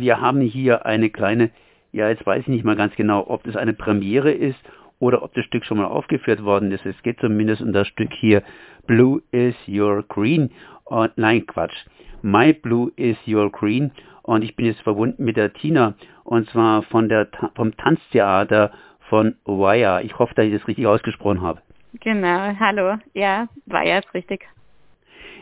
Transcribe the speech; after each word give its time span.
wir 0.00 0.20
haben 0.20 0.40
hier 0.40 0.86
eine 0.86 1.10
kleine, 1.10 1.50
ja, 1.92 2.08
jetzt 2.08 2.26
weiß 2.26 2.42
ich 2.42 2.48
nicht 2.48 2.64
mal 2.64 2.76
ganz 2.76 2.94
genau, 2.96 3.26
ob 3.28 3.44
das 3.44 3.56
eine 3.56 3.72
Premiere 3.72 4.32
ist 4.32 4.58
oder 4.98 5.22
ob 5.22 5.34
das 5.34 5.44
Stück 5.44 5.64
schon 5.64 5.78
mal 5.78 5.86
aufgeführt 5.86 6.44
worden 6.44 6.72
ist. 6.72 6.84
Es 6.86 7.00
geht 7.02 7.20
zumindest 7.20 7.62
um 7.62 7.72
das 7.72 7.88
Stück 7.88 8.12
hier 8.12 8.42
Blue 8.86 9.22
is 9.30 9.54
Your 9.68 10.04
Green. 10.08 10.50
Und, 10.84 11.16
nein, 11.16 11.46
Quatsch. 11.46 11.86
My 12.22 12.52
Blue 12.52 12.92
is 12.96 13.16
Your 13.26 13.50
Green. 13.50 13.92
Und 14.22 14.42
ich 14.42 14.54
bin 14.56 14.66
jetzt 14.66 14.82
verbunden 14.82 15.24
mit 15.24 15.36
der 15.36 15.52
Tina 15.52 15.94
und 16.24 16.48
zwar 16.50 16.82
von 16.84 17.08
der 17.08 17.28
vom 17.56 17.76
Tanztheater 17.76 18.70
von 19.08 19.34
Wire. 19.44 20.02
Ich 20.04 20.18
hoffe, 20.18 20.34
dass 20.34 20.44
ich 20.44 20.52
das 20.52 20.68
richtig 20.68 20.86
ausgesprochen 20.86 21.40
habe. 21.40 21.60
Genau, 22.00 22.54
hallo. 22.60 22.98
Ja, 23.14 23.48
Wire 23.66 23.98
ist 23.98 24.14
richtig. 24.14 24.46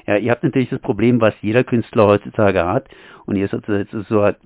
Ja, 0.09 0.17
ihr 0.17 0.31
habt 0.31 0.43
natürlich 0.43 0.71
das 0.71 0.79
Problem, 0.79 1.21
was 1.21 1.35
jeder 1.43 1.65
Künstler 1.65 2.07
heutzutage 2.07 2.65
hat. 2.65 2.89
Und 3.27 3.37
ihr 3.37 3.47
seid 3.47 3.89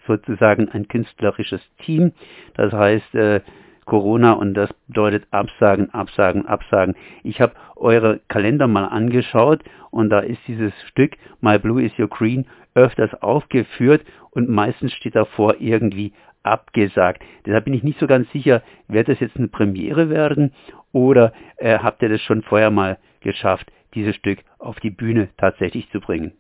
sozusagen 0.09 0.69
ein 0.71 0.89
künstlerisches 0.89 1.61
Team. 1.85 2.11
Das 2.55 2.73
heißt, 2.73 3.15
äh, 3.15 3.43
Corona 3.85 4.33
und 4.33 4.55
das 4.55 4.73
bedeutet 4.89 5.25
Absagen, 5.31 5.91
Absagen, 5.91 6.47
Absagen. 6.47 6.97
Ich 7.23 7.41
habe 7.41 7.53
eure 7.77 8.19
Kalender 8.27 8.67
mal 8.67 8.87
angeschaut 8.87 9.63
und 9.93 10.11
da 10.11 10.19
ist 10.19 10.41
dieses 10.49 10.73
Stück 10.89 11.13
My 11.41 11.61
Blue 11.61 11.81
is 11.81 11.97
Your 11.97 12.09
Green 12.09 12.47
öfters 12.75 13.15
aufgeführt 13.23 14.03
und 14.33 14.49
meistens 14.49 14.93
steht 14.95 15.15
davor 15.15 15.61
irgendwie 15.61 16.13
abgesagt. 16.43 17.23
Deshalb 17.47 17.67
bin 17.67 17.75
ich 17.75 17.85
nicht 17.85 18.01
so 18.01 18.09
ganz 18.09 18.29
sicher, 18.33 18.63
wird 18.89 19.09
das 19.09 19.21
jetzt 19.21 19.37
eine 19.37 19.47
Premiere 19.47 20.11
werden 20.11 20.53
oder 20.91 21.33
äh, 21.59 21.79
habt 21.79 22.03
ihr 22.03 22.09
das 22.09 22.21
schon 22.23 22.43
vorher 22.43 22.73
mal 22.73 22.99
geschafft, 23.21 23.71
dieses 23.95 24.17
Stück 24.17 24.39
auf 24.63 24.81
die 24.81 24.91
Bühne 24.91 25.29
tatsächlich 25.39 25.91
zu 25.91 26.01
bringen? 26.01 26.33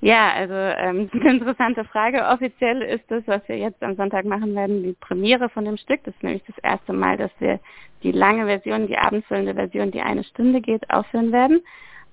Ja, 0.00 0.32
also 0.34 0.54
ähm, 0.54 1.08
eine 1.14 1.30
interessante 1.30 1.84
Frage. 1.84 2.26
Offiziell 2.26 2.82
ist 2.82 3.10
das, 3.10 3.22
was 3.26 3.46
wir 3.48 3.56
jetzt 3.56 3.82
am 3.82 3.96
Sonntag 3.96 4.24
machen 4.24 4.54
werden, 4.54 4.82
die 4.82 4.92
Premiere 4.92 5.48
von 5.48 5.64
dem 5.64 5.76
Stück. 5.76 6.00
Das 6.04 6.14
ist 6.14 6.22
nämlich 6.22 6.44
das 6.44 6.58
erste 6.58 6.92
Mal, 6.92 7.16
dass 7.16 7.30
wir 7.38 7.58
die 8.02 8.12
lange 8.12 8.44
Version, 8.44 8.86
die 8.86 8.98
abendfüllende 8.98 9.54
Version, 9.54 9.90
die 9.90 10.02
eine 10.02 10.24
Stunde 10.24 10.60
geht, 10.60 10.90
aufführen 10.90 11.32
werden. 11.32 11.62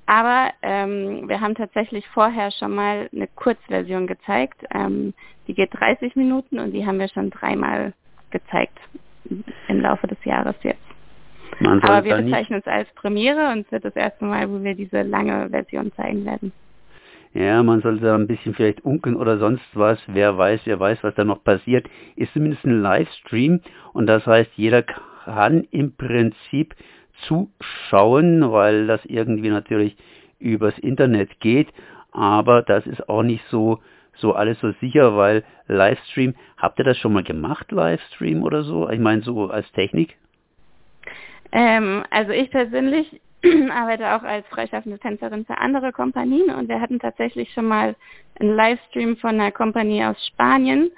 Aber 0.05 0.51
ähm, 0.61 1.27
wir 1.27 1.41
haben 1.41 1.55
tatsächlich 1.55 2.07
vorher 2.09 2.51
schon 2.51 2.73
mal 2.73 3.09
eine 3.13 3.27
Kurzversion 3.27 4.07
gezeigt. 4.07 4.63
Ähm, 4.73 5.13
die 5.47 5.53
geht 5.53 5.73
30 5.73 6.15
Minuten 6.15 6.59
und 6.59 6.71
die 6.71 6.85
haben 6.85 6.99
wir 6.99 7.09
schon 7.09 7.29
dreimal 7.29 7.93
gezeigt 8.29 8.77
im 9.67 9.81
Laufe 9.81 10.07
des 10.07 10.23
Jahres 10.23 10.55
jetzt. 10.63 10.90
Aber 11.59 12.03
wir 12.03 12.17
bezeichnen 12.17 12.59
es 12.59 12.67
als 12.67 12.89
Premiere 12.95 13.51
und 13.51 13.65
es 13.65 13.71
wird 13.71 13.85
das 13.85 13.95
erste 13.95 14.25
Mal, 14.25 14.49
wo 14.49 14.63
wir 14.63 14.75
diese 14.75 15.01
lange 15.03 15.49
Version 15.49 15.91
zeigen 15.93 16.25
werden. 16.25 16.51
Ja, 17.33 17.63
man 17.63 17.81
sollte 17.81 18.05
da 18.05 18.15
ein 18.15 18.27
bisschen 18.27 18.53
vielleicht 18.53 18.83
unkeln 18.83 19.15
oder 19.15 19.37
sonst 19.37 19.63
was. 19.73 19.99
Wer 20.07 20.37
weiß, 20.37 20.61
wer 20.65 20.79
weiß, 20.79 20.99
was 21.01 21.15
da 21.15 21.23
noch 21.23 21.43
passiert. 21.43 21.87
Ist 22.15 22.33
zumindest 22.33 22.65
ein 22.65 22.81
Livestream 22.81 23.61
und 23.93 24.07
das 24.07 24.25
heißt, 24.25 24.51
jeder 24.55 24.83
kann 24.83 25.65
im 25.71 25.95
Prinzip 25.95 26.75
zuschauen, 27.27 28.51
weil 28.51 28.87
das 28.87 29.05
irgendwie 29.05 29.49
natürlich 29.49 29.95
übers 30.39 30.77
Internet 30.79 31.39
geht. 31.39 31.69
Aber 32.11 32.63
das 32.63 32.85
ist 32.85 33.07
auch 33.07 33.23
nicht 33.23 33.45
so, 33.49 33.79
so 34.15 34.33
alles 34.33 34.59
so 34.59 34.71
sicher, 34.81 35.15
weil 35.15 35.43
Livestream, 35.67 36.35
habt 36.57 36.79
ihr 36.79 36.85
das 36.85 36.97
schon 36.97 37.13
mal 37.13 37.23
gemacht, 37.23 37.71
Livestream 37.71 38.43
oder 38.43 38.63
so? 38.63 38.89
Ich 38.89 38.99
meine, 38.99 39.21
so 39.21 39.49
als 39.49 39.71
Technik? 39.71 40.17
Ähm, 41.51 42.03
also 42.09 42.31
ich 42.31 42.49
persönlich 42.51 43.21
arbeite 43.71 44.15
auch 44.15 44.23
als 44.23 44.45
freischaffende 44.47 44.99
Tänzerin 44.99 45.45
für 45.45 45.57
andere 45.57 45.91
Kompanien 45.91 46.53
und 46.53 46.69
wir 46.69 46.79
hatten 46.79 46.99
tatsächlich 46.99 47.51
schon 47.53 47.65
mal 47.65 47.95
einen 48.39 48.55
Livestream 48.55 49.17
von 49.17 49.31
einer 49.31 49.51
Kompanie 49.51 50.05
aus 50.05 50.15
Spanien 50.27 50.91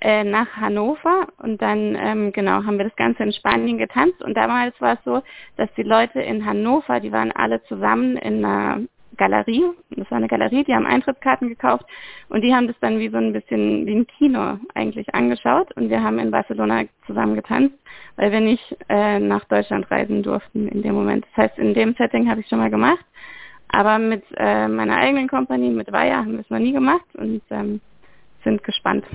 äh, 0.00 0.24
nach 0.24 0.48
Hannover 0.56 1.28
und 1.38 1.60
dann 1.60 1.94
ähm, 1.98 2.32
genau 2.32 2.64
haben 2.64 2.78
wir 2.78 2.86
das 2.86 2.96
Ganze 2.96 3.22
in 3.22 3.32
Spanien 3.32 3.78
getanzt 3.78 4.22
und 4.22 4.34
damals 4.34 4.78
war 4.80 4.94
es 4.94 5.04
so, 5.04 5.22
dass 5.56 5.68
die 5.76 5.82
Leute 5.82 6.20
in 6.20 6.44
Hannover, 6.44 7.00
die 7.00 7.12
waren 7.12 7.32
alle 7.32 7.62
zusammen 7.64 8.16
in 8.16 8.44
einer 8.44 8.80
Galerie, 9.18 9.64
das 9.90 10.10
war 10.10 10.16
eine 10.16 10.28
Galerie, 10.28 10.64
die 10.64 10.74
haben 10.74 10.86
Eintrittskarten 10.86 11.48
gekauft 11.48 11.84
und 12.30 12.40
die 12.40 12.54
haben 12.54 12.66
das 12.66 12.76
dann 12.80 12.98
wie 12.98 13.10
so 13.10 13.18
ein 13.18 13.34
bisschen 13.34 13.84
wie 13.84 13.94
ein 13.94 14.06
Kino 14.06 14.58
eigentlich 14.74 15.14
angeschaut 15.14 15.70
und 15.76 15.90
wir 15.90 16.02
haben 16.02 16.18
in 16.18 16.30
Barcelona 16.30 16.84
zusammen 17.06 17.34
getanzt, 17.34 17.74
weil 18.20 18.32
wir 18.32 18.40
nicht 18.40 18.76
äh, 18.90 19.18
nach 19.18 19.44
Deutschland 19.44 19.90
reisen 19.90 20.22
durften 20.22 20.68
in 20.68 20.82
dem 20.82 20.92
Moment. 20.92 21.24
Das 21.30 21.44
heißt, 21.44 21.58
in 21.58 21.72
dem 21.72 21.94
Setting 21.94 22.28
habe 22.28 22.42
ich 22.42 22.48
schon 22.48 22.58
mal 22.58 22.68
gemacht, 22.68 23.02
aber 23.68 23.98
mit 23.98 24.22
äh, 24.36 24.68
meiner 24.68 24.98
eigenen 24.98 25.26
Kompanie, 25.26 25.70
mit 25.70 25.90
Wire, 25.90 26.16
haben 26.16 26.32
wir 26.32 26.40
es 26.40 26.50
noch 26.50 26.58
nie 26.58 26.72
gemacht 26.72 27.06
und 27.14 27.40
ähm, 27.48 27.80
sind 28.44 28.62
gespannt. 28.62 29.06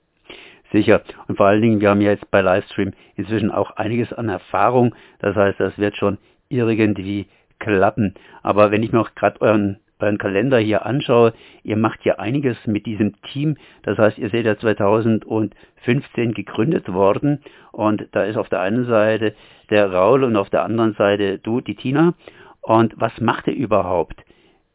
Sicher. 0.72 1.02
Und 1.28 1.36
vor 1.36 1.48
allen 1.48 1.60
Dingen, 1.60 1.82
wir 1.82 1.90
haben 1.90 2.00
ja 2.00 2.12
jetzt 2.12 2.30
bei 2.30 2.40
Livestream 2.40 2.92
inzwischen 3.16 3.50
auch 3.50 3.72
einiges 3.72 4.10
an 4.14 4.30
Erfahrung. 4.30 4.94
Das 5.18 5.36
heißt, 5.36 5.60
das 5.60 5.76
wird 5.76 5.96
schon 5.98 6.16
irgendwie 6.48 7.26
klappen. 7.58 8.14
Aber 8.42 8.70
wenn 8.70 8.82
ich 8.82 8.92
mir 8.92 9.00
auch 9.00 9.14
gerade 9.16 9.38
euren, 9.42 9.80
euren 10.02 10.18
Kalender 10.18 10.58
hier 10.58 10.86
anschaue, 10.86 11.32
ihr 11.62 11.76
macht 11.76 12.04
ja 12.04 12.18
einiges 12.18 12.56
mit 12.66 12.86
diesem 12.86 13.20
Team. 13.22 13.56
Das 13.82 13.98
heißt, 13.98 14.18
ihr 14.18 14.30
seid 14.30 14.44
ja 14.44 14.58
2015 14.58 16.34
gegründet 16.34 16.92
worden 16.92 17.42
und 17.72 18.08
da 18.12 18.24
ist 18.24 18.36
auf 18.36 18.48
der 18.48 18.60
einen 18.60 18.86
Seite 18.86 19.34
der 19.70 19.92
Raul 19.92 20.24
und 20.24 20.36
auf 20.36 20.50
der 20.50 20.64
anderen 20.64 20.94
Seite 20.94 21.38
du, 21.38 21.60
die 21.60 21.74
Tina. 21.74 22.14
Und 22.62 22.94
was 22.96 23.18
macht 23.20 23.46
ihr 23.46 23.54
überhaupt 23.54 24.22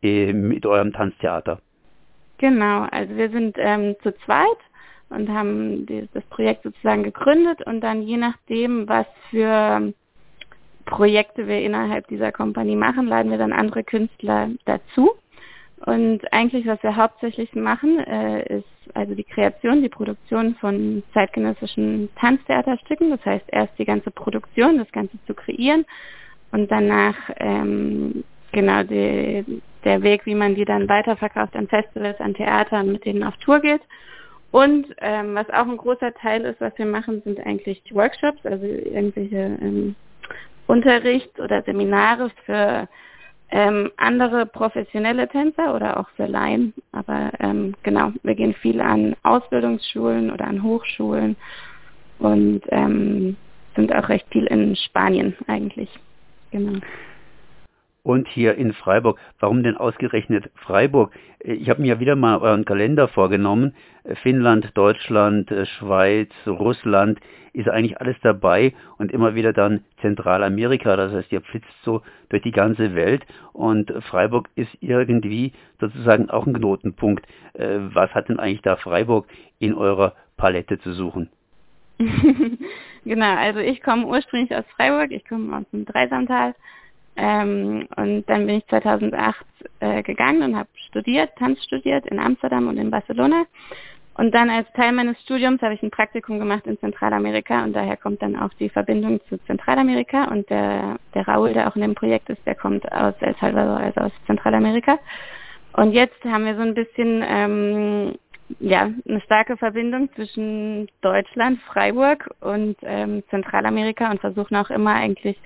äh, 0.02 0.34
mit 0.34 0.66
eurem 0.66 0.94
Tanztheater? 0.94 1.60
Genau, 2.38 2.88
also 2.92 3.16
wir 3.16 3.30
sind 3.30 3.56
ähm, 3.60 3.96
zu 4.02 4.14
zweit 4.26 4.58
und 5.10 5.30
haben 5.30 5.86
das 6.14 6.24
Projekt 6.30 6.64
sozusagen 6.64 7.04
gegründet 7.04 7.66
und 7.66 7.82
dann 7.82 8.02
je 8.02 8.18
nachdem, 8.18 8.90
was 8.90 9.06
für 9.30 9.94
Projekte 10.86 11.48
wir 11.48 11.62
innerhalb 11.62 12.08
dieser 12.08 12.32
Kompanie 12.32 12.76
machen, 12.76 13.08
laden 13.08 13.32
wir 13.32 13.38
dann 13.38 13.54
andere 13.54 13.84
Künstler 13.84 14.50
dazu. 14.66 15.12
Und 15.86 16.22
eigentlich, 16.32 16.66
was 16.66 16.82
wir 16.84 16.96
hauptsächlich 16.96 17.54
machen, 17.54 18.00
äh, 18.00 18.60
ist 18.60 18.66
also 18.94 19.14
die 19.14 19.24
Kreation, 19.24 19.82
die 19.82 19.90
Produktion 19.90 20.56
von 20.56 21.04
zeitgenössischen 21.14 22.10
Tanztheaterstücken. 22.16 23.12
Das 23.12 23.26
heißt, 23.26 23.46
erst 23.48 23.78
die 23.78 23.86
ganze 23.86 24.12
Produktion, 24.12 24.78
das 24.78 24.92
Ganze 24.92 25.18
zu 25.28 25.34
kreieren 25.34 25.86
und 26.52 26.72
danach 26.72 27.16
ähm, 27.38 28.24
genau 28.52 28.84
die, 28.84 29.62
der 29.84 30.02
Weg, 30.02 30.26
wie 30.26 30.36
man 30.36 30.56
die 30.56 30.66
dann 30.66 30.88
weiterverkauft 30.88 31.56
an 31.56 31.68
Festivals, 31.68 32.20
an 32.20 32.34
Theatern, 32.34 32.92
mit 32.92 33.06
denen 33.06 33.24
auf 33.24 33.36
Tour 33.38 33.60
geht. 33.60 33.82
Und 34.52 34.88
ähm, 35.00 35.36
was 35.36 35.50
auch 35.50 35.68
ein 35.68 35.78
großer 35.78 36.14
Teil 36.14 36.46
ist, 36.46 36.62
was 36.62 36.78
wir 36.78 36.86
machen, 36.86 37.22
sind 37.26 37.46
eigentlich 37.46 37.84
Workshops, 37.92 38.46
also 38.46 38.66
irgendwelche 38.66 39.58
ähm, 39.62 39.96
Unterricht 40.68 41.40
oder 41.40 41.62
Seminare 41.64 42.32
für 42.46 42.88
ähm, 43.52 43.92
andere 43.98 44.46
professionelle 44.46 45.28
Tänzer 45.28 45.76
oder 45.76 46.00
auch 46.00 46.10
für 46.16 46.26
Laien. 46.26 46.74
Aber 46.92 47.32
ähm, 47.40 47.76
genau, 47.84 48.12
wir 48.24 48.36
gehen 48.36 48.54
viel 48.56 48.82
an 48.82 49.16
Ausbildungsschulen 49.24 50.32
oder 50.32 50.48
an 50.48 50.64
Hochschulen 50.64 51.36
und 52.20 52.62
ähm, 52.70 53.38
sind 53.76 53.94
auch 53.94 54.10
recht 54.10 54.26
viel 54.32 54.46
in 54.46 54.76
Spanien 54.76 55.36
eigentlich. 55.48 55.90
Genau 56.52 56.80
und 58.06 58.28
hier 58.28 58.56
in 58.56 58.72
Freiburg. 58.74 59.20
Warum 59.40 59.64
denn 59.64 59.76
ausgerechnet 59.76 60.52
Freiburg? 60.56 61.12
Ich 61.40 61.70
habe 61.70 61.82
mir 61.82 62.00
wieder 62.00 62.16
mal 62.16 62.38
euren 62.38 62.64
Kalender 62.64 63.08
vorgenommen. 63.08 63.74
Finnland, 64.22 64.70
Deutschland, 64.76 65.52
Schweiz, 65.80 66.30
Russland 66.46 67.20
ist 67.54 67.68
eigentlich 67.68 68.00
alles 68.00 68.16
dabei 68.22 68.74
und 69.00 69.12
immer 69.12 69.34
wieder 69.34 69.54
dann 69.54 69.84
Zentralamerika. 70.02 70.96
Das 70.96 71.14
heißt, 71.14 71.32
ihr 71.32 71.42
flitzt 71.42 71.68
so 71.84 72.04
durch 72.30 72.44
die 72.44 72.52
ganze 72.52 72.94
Welt 72.94 73.26
und 73.54 73.92
Freiburg 74.10 74.50
ist 74.56 74.78
irgendwie 74.82 75.54
sozusagen 75.80 76.30
auch 76.30 76.46
ein 76.46 76.54
Knotenpunkt. 76.54 77.26
Äh, 77.54 77.80
was 77.94 78.14
hat 78.14 78.30
denn 78.30 78.40
eigentlich 78.40 78.62
da 78.62 78.76
Freiburg 78.76 79.26
in 79.58 79.74
eurer 79.74 80.14
Palette 80.38 80.78
zu 80.80 80.94
suchen? 80.94 81.30
genau, 83.06 83.36
also 83.38 83.60
ich 83.62 83.82
komme 83.82 84.06
ursprünglich 84.06 84.54
aus 84.56 84.66
Freiburg, 84.76 85.12
ich 85.12 85.28
komme 85.28 85.58
aus 85.58 85.64
dem 85.72 85.86
Dreisamtal 85.86 86.54
ähm, 87.16 87.88
und 87.96 88.26
dann 88.30 88.46
bin 88.46 88.58
ich 88.58 88.68
2008 88.68 89.46
äh, 89.80 90.04
gegangen 90.04 90.44
und 90.44 90.56
habe 90.56 90.70
studiert, 90.90 91.36
Tanz 91.38 91.64
studiert 91.64 92.06
in 92.08 92.20
Amsterdam 92.20 92.68
und 92.68 92.78
in 92.78 92.92
Barcelona. 92.92 93.46
Und 94.18 94.34
dann 94.34 94.50
als 94.50 94.72
Teil 94.74 94.94
meines 94.94 95.22
Studiums 95.24 95.62
habe 95.62 95.74
ich 95.74 95.84
ein 95.84 95.92
Praktikum 95.92 96.40
gemacht 96.40 96.66
in 96.68 96.80
Zentralamerika 96.80 97.64
und 97.64 97.74
daher 97.74 97.98
kommt 97.98 98.22
dann 98.22 98.38
auch 98.38 98.54
die 98.60 98.70
Verbindung 98.70 99.20
zu 99.28 99.38
Zentralamerika 99.46 100.26
und 100.26 100.50
der, 100.50 100.98
der 101.14 101.28
Raul, 101.28 101.54
der 101.54 101.68
auch 101.68 101.76
in 101.76 101.82
dem 101.82 101.96
Projekt 101.96 102.30
ist, 102.30 102.46
der 102.46 102.56
kommt 102.56 102.90
aus 102.94 103.14
El 103.20 103.36
Salvador, 103.42 103.78
also 103.78 104.02
aus 104.02 104.12
Zentralamerika. 104.26 105.00
Und 105.74 105.92
jetzt 105.92 106.24
haben 106.24 106.46
wir 106.46 106.56
so 106.56 106.62
ein 106.62 106.74
bisschen 106.74 107.22
ähm, 107.28 108.16
ja, 108.60 108.92
eine 109.08 109.22
starke 109.22 109.58
Verbindung 109.58 110.10
zwischen 110.14 110.88
Deutschland, 111.02 111.60
Freiburg 111.62 112.30
und 112.42 112.78
ähm, 112.84 113.24
Zentralamerika 113.30 114.12
und 114.12 114.22
versuchen 114.22 114.56
auch 114.56 114.70
immer 114.70 114.94
eigentlich 114.94 115.38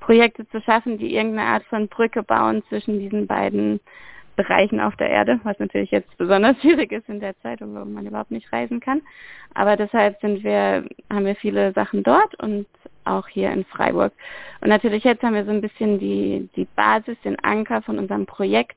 Projekte 0.00 0.46
zu 0.48 0.60
schaffen, 0.60 0.98
die 0.98 1.14
irgendeine 1.14 1.48
Art 1.48 1.64
von 1.64 1.88
Brücke 1.88 2.22
bauen 2.22 2.62
zwischen 2.68 2.98
diesen 2.98 3.26
beiden 3.26 3.80
Bereichen 4.36 4.80
auf 4.80 4.96
der 4.96 5.10
Erde, 5.10 5.40
was 5.44 5.58
natürlich 5.58 5.90
jetzt 5.90 6.16
besonders 6.18 6.56
schwierig 6.60 6.92
ist 6.92 7.08
in 7.08 7.20
der 7.20 7.38
Zeit, 7.40 7.60
wo 7.60 7.66
man 7.66 8.06
überhaupt 8.06 8.30
nicht 8.30 8.52
reisen 8.52 8.80
kann. 8.80 9.02
Aber 9.54 9.76
deshalb 9.76 10.20
sind 10.20 10.42
wir, 10.42 10.84
haben 11.10 11.24
wir 11.24 11.36
viele 11.36 11.72
Sachen 11.72 12.02
dort 12.02 12.34
und 12.40 12.66
auch 13.04 13.28
hier 13.28 13.50
in 13.50 13.64
Freiburg. 13.64 14.12
Und 14.60 14.68
natürlich 14.68 15.04
jetzt 15.04 15.22
haben 15.22 15.34
wir 15.34 15.44
so 15.44 15.50
ein 15.50 15.60
bisschen 15.60 15.98
die, 15.98 16.48
die 16.56 16.66
Basis, 16.76 17.16
den 17.24 17.38
Anker 17.44 17.82
von 17.82 17.98
unserem 17.98 18.26
Projekt 18.26 18.76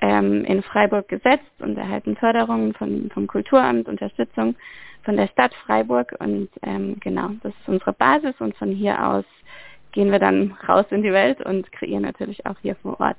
ähm, 0.00 0.44
in 0.44 0.62
Freiburg 0.62 1.08
gesetzt 1.08 1.52
und 1.60 1.76
erhalten 1.76 2.16
Förderungen 2.16 2.74
von, 2.74 3.10
vom 3.12 3.26
Kulturamt, 3.26 3.88
Unterstützung 3.88 4.54
von 5.04 5.16
der 5.16 5.28
Stadt 5.28 5.54
Freiburg 5.66 6.14
und 6.18 6.48
ähm, 6.62 6.96
genau, 7.00 7.30
das 7.42 7.52
ist 7.52 7.68
unsere 7.68 7.92
Basis 7.92 8.34
und 8.40 8.56
von 8.56 8.70
hier 8.70 9.04
aus 9.04 9.24
gehen 9.92 10.12
wir 10.12 10.18
dann 10.18 10.56
raus 10.68 10.86
in 10.90 11.02
die 11.02 11.12
Welt 11.12 11.40
und 11.40 11.70
kreieren 11.72 12.02
natürlich 12.02 12.44
auch 12.46 12.58
hier 12.60 12.76
vor 12.76 13.00
Ort. 13.00 13.16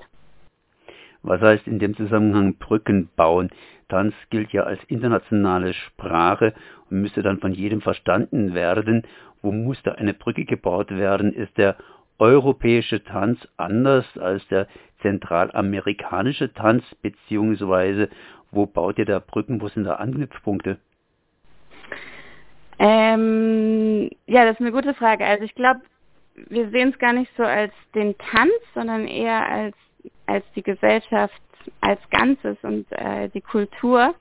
Was 1.23 1.41
heißt 1.41 1.67
in 1.67 1.79
dem 1.79 1.95
Zusammenhang 1.95 2.55
Brücken 2.55 3.09
bauen? 3.15 3.49
Tanz 3.89 4.13
gilt 4.29 4.51
ja 4.53 4.63
als 4.63 4.79
internationale 4.87 5.73
Sprache 5.73 6.53
und 6.89 7.01
müsste 7.01 7.23
dann 7.23 7.39
von 7.39 7.51
jedem 7.51 7.81
verstanden 7.81 8.53
werden. 8.53 9.03
Wo 9.41 9.51
muss 9.51 9.81
da 9.83 9.93
eine 9.93 10.13
Brücke 10.13 10.45
gebaut 10.45 10.91
werden? 10.91 11.33
Ist 11.33 11.57
der 11.57 11.75
europäische 12.19 13.03
Tanz 13.03 13.39
anders 13.57 14.05
als 14.17 14.45
der 14.49 14.67
zentralamerikanische 15.01 16.53
Tanz, 16.53 16.83
beziehungsweise 17.01 18.09
wo 18.51 18.65
baut 18.65 18.97
ihr 18.97 19.05
da 19.05 19.19
Brücken, 19.19 19.61
wo 19.61 19.67
sind 19.67 19.85
da 19.85 19.95
Anknüpfpunkte? 19.95 20.77
Ähm, 22.79 24.09
ja, 24.25 24.45
das 24.45 24.53
ist 24.55 24.61
eine 24.61 24.71
gute 24.71 24.93
Frage. 24.93 25.25
Also 25.25 25.43
ich 25.43 25.53
glaube, 25.55 25.81
wir 26.47 26.69
sehen 26.69 26.89
es 26.89 26.99
gar 26.99 27.13
nicht 27.13 27.31
so 27.35 27.43
als 27.43 27.73
den 27.93 28.17
Tanz, 28.17 28.53
sondern 28.73 29.07
eher 29.07 29.47
als, 29.47 29.75
als 30.25 30.45
die 30.55 30.63
Gesellschaft 30.63 31.41
als 31.81 31.99
Ganzes 32.09 32.57
und 32.61 32.85
äh, 32.91 33.29
die 33.29 33.41
Kultur 33.41 34.15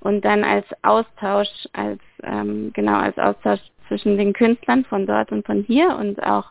und 0.00 0.24
dann 0.24 0.44
als 0.44 0.66
Austausch, 0.82 1.48
als 1.72 2.00
ähm, 2.22 2.72
genau 2.74 2.98
als 2.98 3.16
Austausch 3.18 3.60
zwischen 3.88 4.18
den 4.18 4.32
Künstlern 4.32 4.84
von 4.84 5.06
dort 5.06 5.32
und 5.32 5.46
von 5.46 5.62
hier 5.62 5.96
und 5.96 6.22
auch 6.22 6.50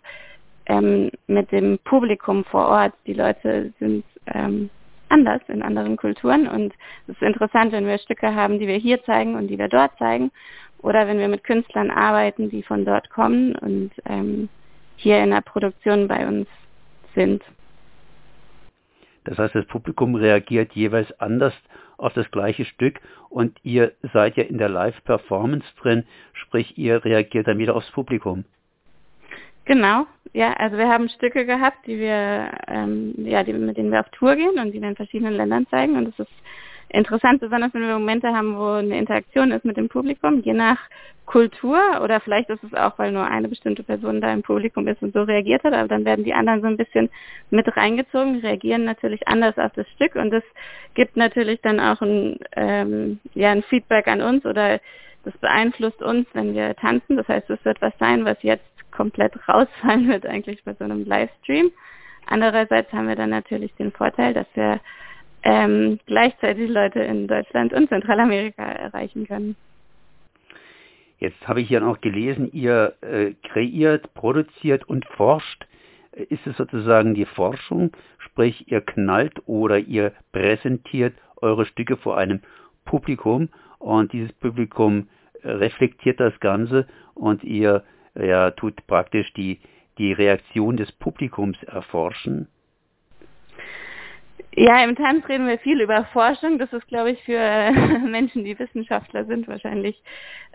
ähm, 0.69 1.11
mit 1.27 1.51
dem 1.51 1.79
Publikum 1.83 2.45
vor 2.45 2.67
Ort. 2.67 2.93
Die 3.05 3.13
Leute 3.13 3.73
sind 3.79 4.05
ähm, 4.27 4.69
anders 5.09 5.41
in 5.47 5.61
anderen 5.61 5.97
Kulturen 5.97 6.47
und 6.47 6.73
es 7.07 7.15
ist 7.15 7.21
interessant, 7.21 7.71
wenn 7.71 7.87
wir 7.87 7.97
Stücke 7.97 8.33
haben, 8.33 8.59
die 8.59 8.67
wir 8.67 8.77
hier 8.77 9.03
zeigen 9.03 9.35
und 9.35 9.47
die 9.47 9.57
wir 9.57 9.67
dort 9.67 9.97
zeigen 9.97 10.31
oder 10.81 11.07
wenn 11.07 11.19
wir 11.19 11.27
mit 11.27 11.43
Künstlern 11.43 11.91
arbeiten, 11.91 12.49
die 12.49 12.63
von 12.63 12.85
dort 12.85 13.09
kommen 13.09 13.55
und 13.55 13.91
ähm, 14.05 14.47
hier 14.95 15.21
in 15.21 15.31
der 15.31 15.41
Produktion 15.41 16.07
bei 16.07 16.27
uns 16.27 16.47
sind. 17.15 17.43
Das 19.25 19.37
heißt, 19.37 19.55
das 19.55 19.65
Publikum 19.65 20.15
reagiert 20.15 20.73
jeweils 20.73 21.11
anders 21.19 21.53
auf 21.97 22.13
das 22.13 22.29
gleiche 22.31 22.65
Stück 22.65 22.99
und 23.29 23.57
ihr 23.63 23.91
seid 24.13 24.37
ja 24.37 24.43
in 24.43 24.57
der 24.57 24.69
Live-Performance 24.69 25.65
drin, 25.81 26.05
sprich 26.33 26.77
ihr 26.77 27.03
reagiert 27.03 27.47
dann 27.47 27.57
wieder 27.57 27.75
aufs 27.75 27.91
Publikum. 27.91 28.45
Genau, 29.69 30.07
ja, 30.33 30.53
also 30.53 30.79
wir 30.79 30.89
haben 30.89 31.09
Stücke 31.09 31.45
gehabt, 31.45 31.85
die 31.85 31.99
wir, 31.99 32.49
ähm, 32.67 33.13
ja, 33.17 33.43
die, 33.43 33.53
mit 33.53 33.77
denen 33.77 33.91
wir 33.91 33.99
auf 33.99 34.09
Tour 34.09 34.35
gehen 34.35 34.57
und 34.57 34.71
die 34.71 34.81
wir 34.81 34.89
in 34.89 34.95
verschiedenen 34.95 35.35
Ländern 35.35 35.67
zeigen. 35.69 35.95
Und 35.95 36.07
es 36.07 36.17
ist 36.17 36.31
interessant, 36.89 37.39
besonders 37.39 37.71
wenn 37.75 37.83
wir 37.83 37.93
Momente 37.93 38.29
haben, 38.29 38.57
wo 38.57 38.79
eine 38.79 38.97
Interaktion 38.97 39.51
ist 39.51 39.65
mit 39.65 39.77
dem 39.77 39.87
Publikum, 39.87 40.41
je 40.41 40.53
nach 40.53 40.79
Kultur. 41.27 41.79
Oder 42.03 42.19
vielleicht 42.19 42.49
ist 42.49 42.63
es 42.63 42.73
auch, 42.73 42.97
weil 42.97 43.11
nur 43.11 43.27
eine 43.27 43.47
bestimmte 43.47 43.83
Person 43.83 44.21
da 44.21 44.33
im 44.33 44.41
Publikum 44.41 44.87
ist 44.87 45.03
und 45.03 45.13
so 45.13 45.21
reagiert 45.21 45.63
hat, 45.63 45.73
aber 45.73 45.87
dann 45.87 46.03
werden 46.03 46.25
die 46.25 46.33
anderen 46.33 46.61
so 46.61 46.67
ein 46.67 46.77
bisschen 46.77 47.11
mit 47.51 47.67
reingezogen, 47.77 48.39
reagieren 48.39 48.85
natürlich 48.85 49.27
anders 49.27 49.59
auf 49.59 49.73
das 49.73 49.87
Stück. 49.89 50.15
Und 50.15 50.31
das 50.31 50.43
gibt 50.95 51.15
natürlich 51.15 51.61
dann 51.61 51.79
auch 51.79 52.01
ein, 52.01 52.39
ähm, 52.55 53.19
ja, 53.35 53.51
ein 53.51 53.61
Feedback 53.61 54.07
an 54.07 54.21
uns 54.23 54.47
oder 54.47 54.79
das 55.25 55.37
beeinflusst 55.37 56.01
uns, 56.01 56.25
wenn 56.33 56.55
wir 56.55 56.75
tanzen. 56.75 57.17
Das 57.17 57.27
heißt, 57.27 57.51
es 57.51 57.63
wird 57.63 57.79
was 57.83 57.93
sein, 57.99 58.25
was 58.25 58.41
jetzt 58.41 58.65
komplett 58.99 59.33
rausfallen 59.47 60.09
wird 60.09 60.25
eigentlich 60.25 60.61
bei 60.65 60.73
so 60.73 60.83
einem 60.83 61.05
Livestream. 61.05 61.71
Andererseits 62.27 62.91
haben 62.91 63.07
wir 63.07 63.15
dann 63.15 63.29
natürlich 63.29 63.73
den 63.75 63.93
Vorteil, 63.93 64.33
dass 64.33 64.47
wir 64.55 64.81
ähm, 65.43 65.99
gleichzeitig 66.05 66.69
Leute 66.69 66.99
in 66.99 67.27
Deutschland 67.27 67.71
und 67.71 67.87
Zentralamerika 67.87 68.61
erreichen 68.63 69.25
können. 69.25 69.55
Jetzt 71.17 71.47
habe 71.47 71.61
ich 71.61 71.69
hier 71.69 71.79
noch 71.79 72.01
gelesen, 72.01 72.51
ihr 72.51 72.93
äh, 73.01 73.33
kreiert, 73.47 74.13
produziert 74.13 74.83
und 74.87 75.05
forscht. 75.05 75.65
Ist 76.11 76.45
es 76.45 76.57
sozusagen 76.57 77.13
die 77.13 77.25
Forschung, 77.25 77.91
sprich 78.17 78.69
ihr 78.69 78.81
knallt 78.81 79.47
oder 79.47 79.79
ihr 79.79 80.11
präsentiert 80.33 81.13
eure 81.37 81.65
Stücke 81.65 81.95
vor 81.95 82.17
einem 82.17 82.41
Publikum 82.83 83.47
und 83.77 84.11
dieses 84.11 84.33
Publikum 84.33 85.07
reflektiert 85.43 86.19
das 86.19 86.37
Ganze 86.41 86.85
und 87.15 87.45
ihr 87.45 87.83
ja, 88.21 88.51
tut 88.51 88.85
praktisch 88.87 89.31
die, 89.33 89.59
die 89.97 90.13
Reaktion 90.13 90.77
des 90.77 90.91
Publikums 90.91 91.61
erforschen? 91.63 92.47
Ja, 94.55 94.83
im 94.83 94.95
Tanz 94.95 95.27
reden 95.29 95.47
wir 95.47 95.59
viel 95.59 95.79
über 95.79 96.05
Forschung. 96.05 96.57
Das 96.57 96.73
ist, 96.73 96.87
glaube 96.87 97.11
ich, 97.11 97.23
für 97.23 97.71
Menschen, 98.05 98.43
die 98.43 98.57
Wissenschaftler 98.57 99.25
sind, 99.25 99.47
wahrscheinlich 99.47 100.01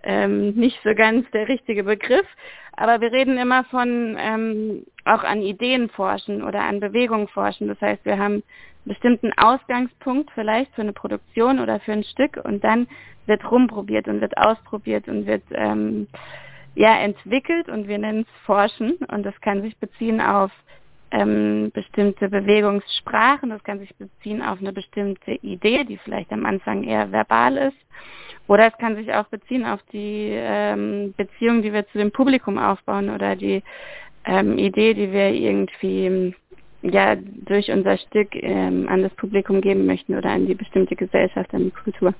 ähm, 0.02 0.50
nicht 0.54 0.78
so 0.82 0.94
ganz 0.94 1.30
der 1.30 1.48
richtige 1.48 1.84
Begriff. 1.84 2.26
Aber 2.72 3.00
wir 3.00 3.12
reden 3.12 3.38
immer 3.38 3.64
von 3.64 4.16
ähm, 4.18 4.84
auch 5.04 5.22
an 5.22 5.42
Ideen 5.42 5.88
forschen 5.90 6.42
oder 6.42 6.62
an 6.62 6.80
Bewegung 6.80 7.28
forschen. 7.28 7.68
Das 7.68 7.80
heißt, 7.80 8.04
wir 8.04 8.18
haben 8.18 8.34
einen 8.34 8.42
bestimmten 8.84 9.32
Ausgangspunkt 9.38 10.30
vielleicht 10.34 10.74
für 10.74 10.82
eine 10.82 10.92
Produktion 10.92 11.60
oder 11.60 11.78
für 11.80 11.92
ein 11.92 12.04
Stück 12.04 12.40
und 12.44 12.64
dann 12.64 12.88
wird 13.26 13.48
rumprobiert 13.50 14.08
und 14.08 14.20
wird 14.20 14.36
ausprobiert 14.36 15.08
und 15.08 15.26
wird 15.26 15.44
ähm, 15.52 16.08
ja 16.74 16.98
entwickelt 16.98 17.68
und 17.68 17.88
wir 17.88 17.98
nennen 17.98 18.26
es 18.28 18.44
Forschen 18.46 18.94
und 19.08 19.24
das 19.24 19.38
kann 19.40 19.62
sich 19.62 19.76
beziehen 19.78 20.20
auf 20.20 20.50
ähm, 21.10 21.70
bestimmte 21.72 22.28
Bewegungssprachen, 22.28 23.50
das 23.50 23.62
kann 23.62 23.78
sich 23.78 23.94
beziehen 23.96 24.42
auf 24.42 24.58
eine 24.58 24.72
bestimmte 24.72 25.32
Idee, 25.42 25.84
die 25.84 25.98
vielleicht 25.98 26.32
am 26.32 26.44
Anfang 26.44 26.82
eher 26.82 27.12
verbal 27.12 27.56
ist, 27.56 27.76
oder 28.48 28.66
es 28.66 28.76
kann 28.78 28.96
sich 28.96 29.12
auch 29.14 29.26
beziehen 29.26 29.64
auf 29.64 29.80
die 29.92 30.30
ähm, 30.32 31.14
Beziehung, 31.16 31.62
die 31.62 31.72
wir 31.72 31.86
zu 31.88 31.98
dem 31.98 32.10
Publikum 32.10 32.58
aufbauen 32.58 33.10
oder 33.10 33.36
die 33.36 33.62
ähm, 34.24 34.58
Idee, 34.58 34.94
die 34.94 35.12
wir 35.12 35.30
irgendwie 35.30 36.34
ja 36.82 37.16
durch 37.16 37.70
unser 37.70 37.96
Stück 37.96 38.34
ähm, 38.34 38.88
an 38.88 39.02
das 39.02 39.14
Publikum 39.14 39.60
geben 39.60 39.86
möchten 39.86 40.14
oder 40.16 40.30
an 40.30 40.46
die 40.46 40.54
bestimmte 40.54 40.96
Gesellschaft, 40.96 41.54
an 41.54 41.64
die 41.64 41.70
Kultur. 41.70 42.12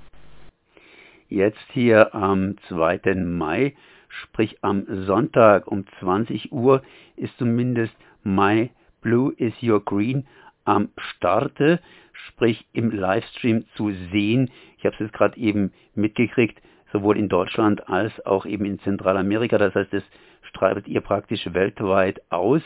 Jetzt 1.28 1.66
hier 1.72 2.14
am 2.14 2.56
2. 2.68 3.14
Mai, 3.16 3.74
sprich 4.22 4.58
am 4.62 4.84
Sonntag 5.06 5.66
um 5.66 5.84
20 6.00 6.52
Uhr, 6.52 6.82
ist 7.16 7.36
zumindest 7.38 7.94
My 8.22 8.70
Blue 9.00 9.32
is 9.36 9.54
Your 9.62 9.84
Green 9.84 10.26
am 10.64 10.88
Starte, 10.96 11.80
sprich 12.12 12.66
im 12.72 12.90
Livestream 12.90 13.64
zu 13.76 13.90
sehen. 14.12 14.50
Ich 14.78 14.84
habe 14.84 14.94
es 14.94 15.00
jetzt 15.00 15.12
gerade 15.12 15.36
eben 15.38 15.72
mitgekriegt, 15.94 16.60
sowohl 16.92 17.18
in 17.18 17.28
Deutschland 17.28 17.88
als 17.88 18.24
auch 18.24 18.46
eben 18.46 18.64
in 18.64 18.78
Zentralamerika. 18.80 19.58
Das 19.58 19.74
heißt, 19.74 19.92
das 19.92 20.04
streitet 20.42 20.88
ihr 20.88 21.00
praktisch 21.00 21.52
weltweit 21.52 22.22
aus. 22.30 22.62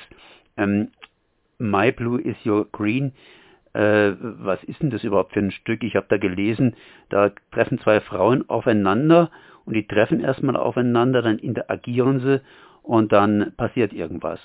Ähm, 0.56 0.90
My 1.58 1.90
Blue 1.90 2.20
is 2.20 2.36
Your 2.46 2.66
Green. 2.70 3.12
Äh, 3.72 4.12
was 4.20 4.62
ist 4.64 4.80
denn 4.80 4.90
das 4.90 5.04
überhaupt 5.04 5.32
für 5.32 5.40
ein 5.40 5.50
Stück? 5.50 5.82
Ich 5.82 5.96
habe 5.96 6.06
da 6.08 6.18
gelesen, 6.18 6.76
da 7.08 7.30
treffen 7.52 7.78
zwei 7.80 8.00
Frauen 8.00 8.48
aufeinander 8.48 9.30
und 9.68 9.74
die 9.74 9.86
treffen 9.86 10.20
erstmal 10.20 10.56
aufeinander, 10.56 11.20
dann 11.20 11.38
interagieren 11.38 12.20
sie 12.20 12.40
und 12.82 13.12
dann 13.12 13.52
passiert 13.58 13.92
irgendwas. 13.92 14.40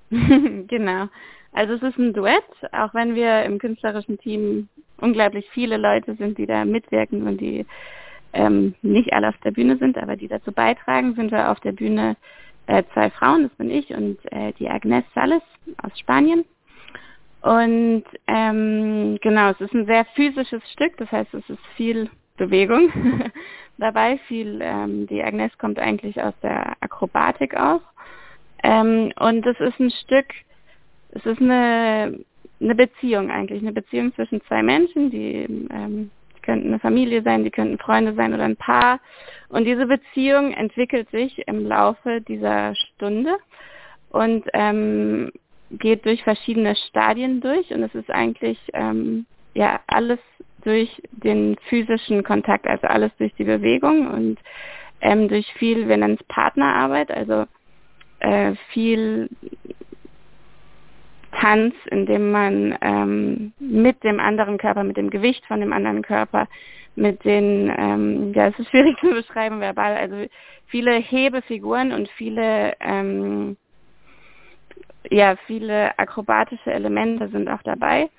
genau. 0.10 1.08
Also 1.52 1.74
es 1.74 1.82
ist 1.82 1.98
ein 1.98 2.12
Duett, 2.12 2.44
auch 2.70 2.94
wenn 2.94 3.16
wir 3.16 3.42
im 3.42 3.58
künstlerischen 3.58 4.18
Team 4.20 4.68
unglaublich 4.98 5.50
viele 5.50 5.78
Leute 5.78 6.14
sind, 6.14 6.38
die 6.38 6.46
da 6.46 6.64
mitwirken 6.64 7.26
und 7.26 7.40
die 7.40 7.66
ähm, 8.32 8.76
nicht 8.82 9.12
alle 9.12 9.30
auf 9.30 9.38
der 9.38 9.50
Bühne 9.50 9.78
sind, 9.78 9.98
aber 9.98 10.14
die 10.14 10.28
dazu 10.28 10.52
beitragen, 10.52 11.16
sind 11.16 11.32
wir 11.32 11.50
auf 11.50 11.58
der 11.58 11.72
Bühne 11.72 12.16
äh, 12.68 12.84
zwei 12.92 13.10
Frauen, 13.10 13.42
das 13.42 13.52
bin 13.54 13.68
ich 13.68 13.90
und 13.90 14.18
äh, 14.30 14.52
die 14.60 14.68
Agnes 14.68 15.02
Salles 15.12 15.42
aus 15.82 15.98
Spanien. 15.98 16.44
Und 17.42 18.04
ähm, 18.28 19.18
genau, 19.22 19.50
es 19.50 19.60
ist 19.60 19.74
ein 19.74 19.86
sehr 19.86 20.04
physisches 20.14 20.62
Stück, 20.70 20.96
das 20.98 21.10
heißt, 21.10 21.34
es 21.34 21.50
ist 21.50 21.66
viel 21.74 22.08
Bewegung 22.40 22.90
dabei, 23.78 24.18
viel, 24.26 24.60
ähm, 24.62 25.06
die 25.06 25.22
Agnes 25.22 25.56
kommt 25.58 25.78
eigentlich 25.78 26.20
aus 26.20 26.34
der 26.42 26.76
Akrobatik 26.80 27.54
auch. 27.54 27.82
Ähm, 28.62 29.12
und 29.18 29.46
es 29.46 29.60
ist 29.60 29.78
ein 29.78 29.90
Stück, 29.90 30.26
es 31.10 31.24
ist 31.26 31.40
eine, 31.40 32.18
eine 32.60 32.74
Beziehung 32.74 33.30
eigentlich, 33.30 33.62
eine 33.62 33.72
Beziehung 33.72 34.14
zwischen 34.14 34.42
zwei 34.44 34.62
Menschen, 34.62 35.10
die, 35.10 35.68
ähm, 35.70 36.10
könnten 36.42 36.68
eine 36.68 36.78
Familie 36.78 37.22
sein, 37.22 37.44
die 37.44 37.50
könnten 37.50 37.78
Freunde 37.78 38.14
sein 38.14 38.32
oder 38.32 38.44
ein 38.44 38.56
Paar. 38.56 39.00
Und 39.50 39.64
diese 39.64 39.86
Beziehung 39.86 40.52
entwickelt 40.52 41.10
sich 41.10 41.46
im 41.46 41.66
Laufe 41.66 42.22
dieser 42.22 42.74
Stunde 42.74 43.36
und 44.10 44.44
ähm, 44.54 45.30
geht 45.70 46.06
durch 46.06 46.22
verschiedene 46.22 46.74
Stadien 46.88 47.40
durch. 47.42 47.70
Und 47.70 47.82
es 47.82 47.94
ist 47.94 48.10
eigentlich 48.10 48.58
ähm, 48.72 49.26
ja 49.54 49.80
alles 49.86 50.18
durch 50.64 51.02
den 51.12 51.56
physischen 51.68 52.22
Kontakt, 52.22 52.66
also 52.66 52.86
alles 52.86 53.10
durch 53.18 53.34
die 53.34 53.44
Bewegung 53.44 54.08
und 54.08 54.38
ähm, 55.00 55.28
durch 55.28 55.52
viel, 55.54 55.88
wir 55.88 55.96
nennen 55.96 56.18
es 56.20 56.26
Partnerarbeit, 56.26 57.10
also 57.10 57.46
äh, 58.20 58.54
viel 58.72 59.28
Tanz, 61.32 61.74
in 61.90 62.06
dem 62.06 62.30
man 62.30 62.76
ähm, 62.80 63.52
mit 63.58 64.02
dem 64.04 64.20
anderen 64.20 64.58
Körper, 64.58 64.84
mit 64.84 64.96
dem 64.96 65.10
Gewicht 65.10 65.44
von 65.46 65.60
dem 65.60 65.72
anderen 65.72 66.02
Körper, 66.02 66.48
mit 66.96 67.24
den, 67.24 67.72
ähm, 67.76 68.32
ja, 68.34 68.48
es 68.48 68.58
ist 68.58 68.70
schwierig 68.70 68.98
zu 68.98 69.10
beschreiben 69.10 69.60
verbal, 69.60 69.96
also 69.96 70.26
viele 70.66 70.92
Hebefiguren 70.92 71.92
und 71.92 72.08
viele, 72.10 72.74
ähm, 72.80 73.56
ja, 75.08 75.36
viele 75.46 75.98
akrobatische 75.98 76.72
Elemente 76.72 77.28
sind 77.28 77.48
auch 77.48 77.62
dabei. 77.62 78.10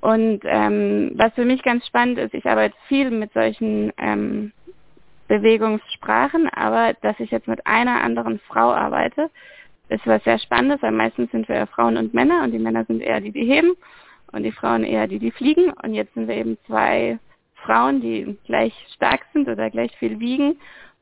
Und 0.00 0.40
ähm, 0.44 1.12
was 1.16 1.32
für 1.34 1.44
mich 1.44 1.62
ganz 1.62 1.86
spannend 1.86 2.18
ist, 2.18 2.34
ich 2.34 2.46
arbeite 2.46 2.76
viel 2.88 3.10
mit 3.10 3.32
solchen 3.32 3.92
ähm, 3.98 4.52
Bewegungssprachen, 5.28 6.48
aber 6.48 6.94
dass 7.02 7.20
ich 7.20 7.30
jetzt 7.30 7.48
mit 7.48 7.66
einer 7.66 8.02
anderen 8.02 8.40
Frau 8.40 8.72
arbeite, 8.72 9.30
ist 9.90 10.06
was 10.06 10.24
sehr 10.24 10.38
Spannendes, 10.38 10.82
weil 10.82 10.92
meistens 10.92 11.30
sind 11.30 11.48
wir 11.48 11.56
ja 11.56 11.66
Frauen 11.66 11.96
und 11.96 12.14
Männer 12.14 12.42
und 12.44 12.52
die 12.52 12.58
Männer 12.58 12.84
sind 12.86 13.02
eher 13.02 13.20
die, 13.20 13.32
die 13.32 13.44
heben 13.44 13.72
und 14.32 14.42
die 14.42 14.52
Frauen 14.52 14.84
eher 14.84 15.06
die, 15.06 15.18
die 15.18 15.30
fliegen. 15.30 15.72
Und 15.82 15.94
jetzt 15.94 16.14
sind 16.14 16.28
wir 16.28 16.36
eben 16.36 16.56
zwei 16.66 17.18
Frauen, 17.56 18.00
die 18.00 18.36
gleich 18.46 18.74
stark 18.94 19.20
sind 19.32 19.48
oder 19.48 19.70
gleich 19.70 19.94
viel 19.98 20.18
wiegen. 20.20 20.56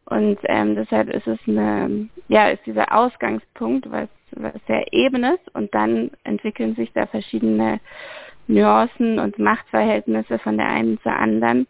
Und 0.06 0.38
ähm, 0.44 0.74
deshalb 0.74 1.10
ist 1.10 1.26
es 1.26 1.38
eine, 1.46 2.08
ja, 2.28 2.48
ist 2.48 2.64
dieser 2.64 2.96
Ausgangspunkt, 2.96 3.90
was, 3.90 4.08
was 4.32 4.54
sehr 4.66 4.90
eben 4.92 5.22
ist. 5.24 5.54
Und 5.54 5.74
dann 5.74 6.10
entwickeln 6.24 6.74
sich 6.74 6.92
da 6.92 7.06
verschiedene 7.06 7.80
Nuancen 8.48 9.18
und 9.18 9.38
Machtverhältnisse 9.38 10.38
von 10.38 10.56
der 10.56 10.68
einen 10.68 10.98
zur 11.02 11.12
anderen. 11.12 11.66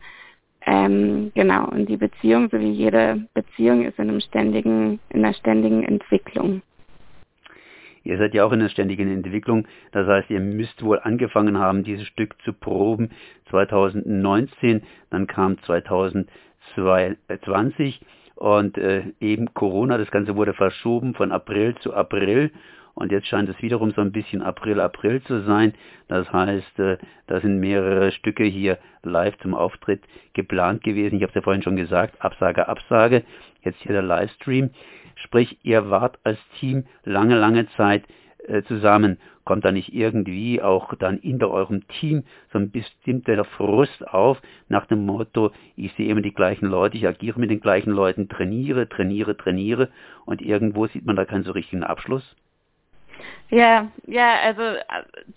Ähm, 0.64 1.32
genau, 1.34 1.68
und 1.68 1.88
die 1.88 1.96
Beziehung, 1.96 2.48
so 2.50 2.60
wie 2.60 2.70
jede 2.70 3.26
Beziehung, 3.34 3.84
ist 3.84 3.98
in 3.98 4.08
einem 4.08 4.20
ständigen, 4.20 5.00
in 5.10 5.24
einer 5.24 5.34
ständigen 5.34 5.82
Entwicklung. 5.82 6.62
Ihr 8.04 8.18
seid 8.18 8.34
ja 8.34 8.44
auch 8.44 8.52
in 8.52 8.60
einer 8.60 8.68
ständigen 8.70 9.12
Entwicklung. 9.12 9.66
Das 9.92 10.06
heißt, 10.06 10.30
ihr 10.30 10.40
müsst 10.40 10.82
wohl 10.82 10.98
angefangen 10.98 11.58
haben, 11.58 11.84
dieses 11.84 12.06
Stück 12.06 12.40
zu 12.42 12.52
proben 12.52 13.10
2019, 13.50 14.82
dann 15.10 15.26
kam 15.26 15.58
2020 15.62 18.00
und 18.34 18.78
äh, 18.78 19.02
eben 19.20 19.52
Corona, 19.52 19.98
das 19.98 20.10
Ganze 20.10 20.36
wurde 20.36 20.54
verschoben 20.54 21.14
von 21.14 21.32
April 21.32 21.74
zu 21.80 21.92
April 21.92 22.50
und 22.98 23.12
jetzt 23.12 23.28
scheint 23.28 23.48
es 23.48 23.62
wiederum 23.62 23.92
so 23.92 24.00
ein 24.00 24.10
bisschen 24.10 24.42
April, 24.42 24.80
April 24.80 25.22
zu 25.22 25.42
sein. 25.42 25.72
Das 26.08 26.30
heißt, 26.32 26.78
äh, 26.80 26.98
da 27.28 27.40
sind 27.40 27.60
mehrere 27.60 28.10
Stücke 28.10 28.42
hier 28.42 28.78
live 29.04 29.38
zum 29.38 29.54
Auftritt 29.54 30.02
geplant 30.34 30.82
gewesen. 30.82 31.16
Ich 31.16 31.22
habe 31.22 31.30
es 31.30 31.36
ja 31.36 31.42
vorhin 31.42 31.62
schon 31.62 31.76
gesagt, 31.76 32.20
Absage, 32.20 32.68
Absage. 32.68 33.22
Jetzt 33.62 33.80
hier 33.82 33.92
der 33.92 34.02
Livestream. 34.02 34.70
Sprich, 35.14 35.58
ihr 35.62 35.90
wart 35.90 36.18
als 36.24 36.40
Team 36.58 36.86
lange, 37.04 37.38
lange 37.38 37.68
Zeit 37.76 38.02
äh, 38.48 38.62
zusammen. 38.64 39.18
Kommt 39.44 39.64
da 39.64 39.70
nicht 39.70 39.94
irgendwie 39.94 40.60
auch 40.60 40.92
dann 40.94 41.18
in 41.18 41.40
eurem 41.42 41.86
Team 42.00 42.24
so 42.52 42.58
ein 42.58 42.72
bestimmter 42.72 43.44
Frust 43.44 44.08
auf 44.08 44.42
nach 44.68 44.86
dem 44.86 45.06
Motto, 45.06 45.52
ich 45.76 45.92
sehe 45.92 46.08
immer 46.08 46.20
die 46.20 46.34
gleichen 46.34 46.66
Leute, 46.66 46.96
ich 46.96 47.06
agiere 47.06 47.38
mit 47.38 47.50
den 47.50 47.60
gleichen 47.60 47.92
Leuten, 47.92 48.28
trainiere, 48.28 48.88
trainiere, 48.88 49.36
trainiere 49.36 49.88
und 50.26 50.42
irgendwo 50.42 50.88
sieht 50.88 51.06
man 51.06 51.14
da 51.14 51.24
keinen 51.24 51.44
so 51.44 51.52
richtigen 51.52 51.84
Abschluss? 51.84 52.36
Ja, 53.50 53.90
ja, 54.06 54.40
also 54.44 54.60
äh, 54.62 54.82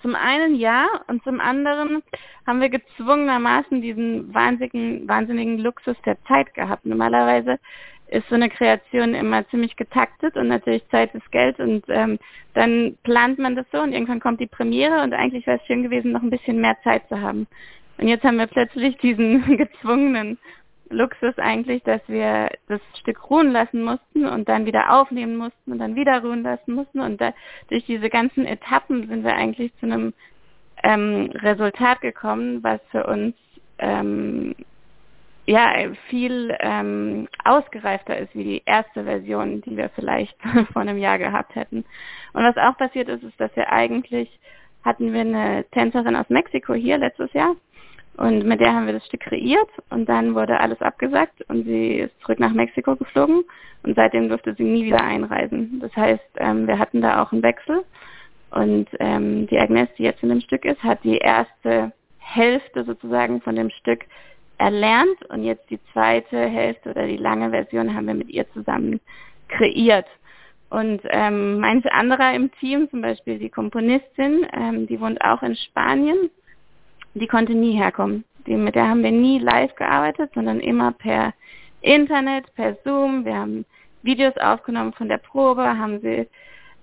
zum 0.02 0.16
einen 0.16 0.56
ja 0.56 0.88
und 1.08 1.24
zum 1.24 1.40
anderen 1.40 2.04
haben 2.46 2.60
wir 2.60 2.70
gezwungenermaßen 2.70 3.82
diesen 3.82 4.34
wahnsinnigen, 4.34 5.08
wahnsinnigen 5.08 5.60
Luxus 5.60 5.96
der 6.06 6.22
Zeit 6.26 6.54
gehabt. 6.54 6.86
Normalerweise 6.86 7.58
ist 8.08 8.28
so 8.28 8.36
eine 8.36 8.50
Kreation 8.50 9.16
immer 9.16 9.48
ziemlich 9.48 9.78
getaktet 9.78 10.36
und 10.36 10.50
natürlich 10.50 10.86
Zeit 10.90 11.16
ist 11.16 11.32
Geld 11.32 11.60
und 11.62 11.86
ähm, 11.88 12.20
dann 12.54 12.98
plant 13.04 13.40
man 13.40 13.56
das 13.56 13.66
so 13.72 13.80
und 13.80 13.94
irgendwann 13.94 14.20
kommt 14.20 14.42
die 14.42 14.48
Premiere 14.48 15.02
und 15.02 15.14
eigentlich 15.14 15.48
wäre 15.48 15.60
es 15.60 15.66
schön 15.66 15.84
gewesen, 15.84 16.12
noch 16.12 16.22
ein 16.22 16.30
bisschen 16.30 16.60
mehr 16.60 16.76
Zeit 16.84 17.08
zu 17.08 17.22
haben. 17.22 17.48
Und 17.98 18.10
jetzt 18.10 18.26
haben 18.26 18.38
wir 18.38 18.48
plötzlich 18.48 18.98
diesen 18.98 19.46
gezwungenen 19.58 20.38
Luxus 20.92 21.38
eigentlich, 21.38 21.84
dass 21.84 22.02
wir 22.08 22.50
das 22.68 22.82
Stück 23.00 23.30
ruhen 23.30 23.52
lassen 23.52 23.84
mussten 23.84 24.26
und 24.26 24.48
dann 24.50 24.66
wieder 24.66 24.94
aufnehmen 24.94 25.38
mussten 25.38 25.72
und 25.72 25.80
dann 25.80 25.96
wieder 25.96 26.22
ruhen 26.22 26.44
lassen 26.44 26.74
mussten 26.74 27.00
und 27.00 27.20
da, 27.20 27.34
durch 27.70 27.86
diese 27.86 28.10
ganzen 28.10 28.46
Etappen 28.46 29.08
sind 29.08 29.24
wir 29.24 29.36
eigentlich 29.36 29.74
zu 29.80 29.86
einem 29.86 30.14
ähm, 30.84 31.32
Resultat 31.36 32.02
gekommen, 32.02 32.64
was 32.64 32.80
für 32.92 33.06
uns 33.06 33.36
ähm, 33.80 34.56
ja 35.46 35.74
viel 36.10 36.56
ähm, 36.60 37.28
ausgereifter 37.44 38.18
ist 38.18 38.34
wie 38.36 38.44
die 38.44 38.64
erste 38.66 39.04
Version, 39.04 39.62
die 39.62 39.76
wir 39.76 39.90
vielleicht 39.90 40.36
vor 40.74 40.82
einem 40.82 40.98
Jahr 40.98 41.18
gehabt 41.18 41.56
hätten. 41.56 41.84
Und 42.34 42.44
was 42.44 42.58
auch 42.58 42.78
passiert 42.78 43.10
ist, 43.10 43.24
ist, 43.24 43.40
dass 43.40 43.56
wir 43.56 43.72
eigentlich 43.72 44.40
hatten 44.84 45.14
wir 45.14 45.22
eine 45.22 45.66
Tänzerin 45.72 46.16
aus 46.16 46.30
Mexiko 46.30 46.74
hier 46.74 46.98
letztes 46.98 47.32
Jahr 47.34 47.56
und 48.18 48.46
mit 48.46 48.60
der 48.60 48.74
haben 48.74 48.86
wir 48.86 48.94
das 48.94 49.06
Stück 49.06 49.22
kreiert 49.22 49.70
und 49.90 50.08
dann 50.08 50.36
wurde 50.36 50.60
alles 50.60 50.82
abgesagt 50.82 51.44
und 51.48 51.64
sie 51.64 51.96
ist 51.96 52.20
zurück 52.22 52.40
nach 52.40 52.54
Mexiko 52.54 52.96
geflogen 52.96 53.44
und 53.84 53.96
seitdem 53.96 54.30
durfte 54.30 54.54
sie 54.56 54.64
nie 54.64 54.86
wieder 54.86 55.04
einreisen. 55.04 55.80
Das 55.82 55.96
heißt, 55.96 56.30
ähm, 56.38 56.68
wir 56.68 56.78
hatten 56.78 57.02
da 57.02 57.24
auch 57.24 57.32
einen 57.32 57.44
Wechsel 57.44 57.84
und 58.52 58.88
ähm, 59.00 59.48
die 59.48 59.58
Agnes, 59.58 59.90
die 59.98 60.04
jetzt 60.04 60.24
in 60.24 60.30
dem 60.30 60.42
Stück 60.42 60.66
ist, 60.66 60.84
hat 60.84 61.04
die 61.04 61.18
erste 61.18 61.94
Hälfte 62.18 62.84
sozusagen 62.84 63.42
von 63.42 63.56
dem 63.56 63.70
Stück 63.70 64.06
erlernt 64.58 65.26
und 65.30 65.44
jetzt 65.44 65.70
die 65.70 65.80
zweite 65.92 66.38
Hälfte 66.38 66.92
oder 66.92 67.08
die 67.08 67.18
lange 67.18 67.50
Version 67.50 67.96
haben 67.96 68.08
wir 68.08 68.14
mit 68.14 68.30
ihr 68.30 68.50
zusammen 68.54 69.00
kreiert. 69.48 70.08
Und 70.70 71.02
ähm, 71.10 71.60
manche 71.60 71.92
anderer 71.92 72.34
im 72.34 72.52
Team, 72.60 72.90
zum 72.90 73.02
Beispiel 73.02 73.40
die 73.40 73.50
Komponistin, 73.50 74.46
ähm, 74.54 74.88
die 74.88 75.02
wohnt 75.02 75.22
auch 75.22 75.44
in 75.44 75.56
Spanien, 75.56 76.30
die 77.14 77.28
konnte 77.28 77.54
nie 77.54 77.74
herkommen. 77.74 78.24
Die, 78.48 78.56
mit 78.56 78.76
der 78.76 78.90
haben 78.90 79.04
wir 79.04 79.12
nie 79.12 79.40
live 79.40 79.76
gearbeitet, 79.76 80.32
sondern 80.34 80.60
immer 80.60 80.92
per 80.92 81.34
Internet, 81.82 82.54
per 82.56 82.76
Zoom. 82.84 83.26
Wir 83.26 83.36
haben 83.36 83.66
Videos 84.04 84.36
aufgenommen 84.38 84.94
von 84.94 85.10
der 85.10 85.18
Probe, 85.18 85.78
haben 85.78 86.00
sie 86.02 86.28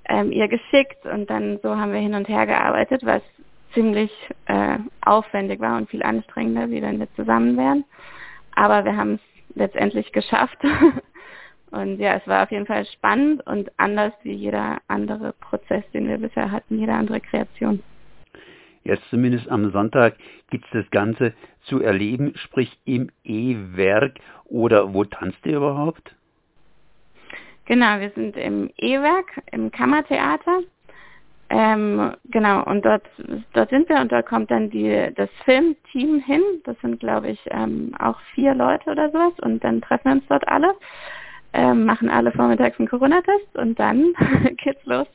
ähm, 0.08 0.32
ihr 0.32 0.48
geschickt 0.48 1.04
und 1.04 1.28
dann 1.30 1.58
so 1.62 1.76
haben 1.76 1.92
wir 1.92 2.00
hin 2.00 2.14
und 2.14 2.28
her 2.28 2.46
gearbeitet, 2.46 3.04
was 3.04 3.22
ziemlich 3.74 4.10
äh, 4.46 4.78
aufwendig 5.02 5.60
war 5.60 5.76
und 5.76 5.90
viel 5.90 6.02
anstrengender, 6.02 6.70
wie 6.70 6.82
wenn 6.82 6.98
wir 6.98 7.12
zusammen 7.14 7.56
wären. 7.56 7.84
Aber 8.54 8.84
wir 8.84 8.96
haben 8.96 9.14
es 9.14 9.56
letztendlich 9.56 10.12
geschafft. 10.12 10.58
und 11.70 11.98
ja, 11.98 12.14
es 12.14 12.26
war 12.26 12.44
auf 12.44 12.50
jeden 12.50 12.66
Fall 12.66 12.86
spannend 12.86 13.46
und 13.46 13.70
anders 13.76 14.12
wie 14.22 14.32
jeder 14.32 14.78
andere 14.88 15.34
Prozess, 15.34 15.84
den 15.92 16.08
wir 16.08 16.18
bisher 16.18 16.50
hatten, 16.50 16.78
jede 16.78 16.92
andere 16.92 17.20
Kreation. 17.20 17.82
Jetzt 18.88 19.08
zumindest 19.10 19.48
am 19.50 19.70
Sonntag 19.70 20.16
gibt 20.50 20.64
es 20.64 20.70
das 20.72 20.90
Ganze 20.90 21.34
zu 21.64 21.80
erleben, 21.82 22.32
sprich 22.36 22.78
im 22.86 23.10
E-Werk 23.22 24.18
oder 24.46 24.94
wo 24.94 25.04
tanzt 25.04 25.44
ihr 25.44 25.58
überhaupt? 25.58 26.14
Genau, 27.66 28.00
wir 28.00 28.10
sind 28.10 28.36
im 28.36 28.70
E-Werk, 28.78 29.42
im 29.52 29.70
Kammertheater 29.70 30.62
ähm, 31.50 32.12
genau, 32.26 32.62
und 32.64 32.84
dort, 32.84 33.04
dort 33.54 33.70
sind 33.70 33.88
wir 33.88 34.00
und 34.00 34.12
da 34.12 34.20
kommt 34.20 34.50
dann 34.50 34.68
die, 34.68 35.10
das 35.14 35.30
Filmteam 35.44 36.20
hin. 36.20 36.42
Das 36.64 36.78
sind, 36.80 37.00
glaube 37.00 37.28
ich, 37.28 37.40
ähm, 37.50 37.94
auch 37.98 38.20
vier 38.34 38.54
Leute 38.54 38.90
oder 38.90 39.10
sowas. 39.10 39.32
Und 39.40 39.64
dann 39.64 39.80
treffen 39.80 40.04
wir 40.04 40.12
uns 40.12 40.26
dort 40.28 40.46
alle, 40.46 40.74
ähm, 41.54 41.86
machen 41.86 42.10
alle 42.10 42.32
vormittags 42.32 42.78
einen 42.78 42.88
Corona-Test 42.88 43.56
und 43.56 43.78
dann 43.78 44.12
geht's 44.62 44.84
los. 44.84 45.06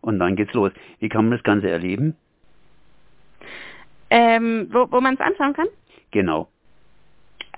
Und 0.00 0.18
dann 0.18 0.36
geht's 0.36 0.54
los. 0.54 0.72
Wie 1.00 1.10
kann 1.10 1.26
man 1.26 1.32
das 1.32 1.42
Ganze 1.42 1.68
erleben? 1.68 2.16
Ähm, 4.10 4.68
wo 4.72 4.90
wo 4.90 5.00
man 5.00 5.14
es 5.14 5.20
anschauen 5.20 5.54
kann? 5.54 5.68
Genau. 6.10 6.48